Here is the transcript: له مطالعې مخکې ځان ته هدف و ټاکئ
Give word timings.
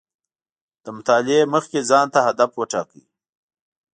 له 0.83 0.89
مطالعې 0.97 1.41
مخکې 1.53 1.79
ځان 1.89 2.05
ته 2.13 2.19
هدف 2.27 2.51
و 2.55 2.61
ټاکئ 2.71 3.03